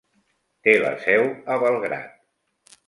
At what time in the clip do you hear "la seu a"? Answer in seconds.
0.83-1.61